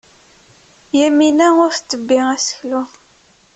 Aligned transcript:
Yamina 0.99 1.47
ur 1.65 1.71
tebbi 1.89 2.17
aseklu. 2.35 2.81